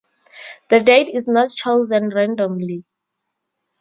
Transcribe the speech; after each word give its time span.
The 0.69 0.79
date 0.79 1.09
is 1.09 1.27
not 1.27 1.51
chosen 1.51 2.09
randomly. 2.09 2.85